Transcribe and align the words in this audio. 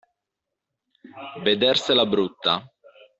Vedersela 1.43 2.07
brutta. 2.07 2.53